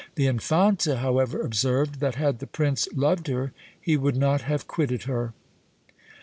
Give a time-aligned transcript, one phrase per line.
[0.15, 5.03] The Infanta however observed, that had the Prince loved her, he would not have quitted
[5.03, 5.33] her."